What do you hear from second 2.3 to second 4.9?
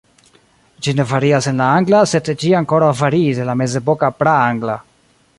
ĝi ankoraŭ variis en la mezepoka praangla.